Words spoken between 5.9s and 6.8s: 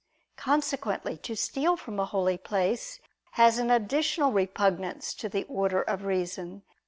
reason.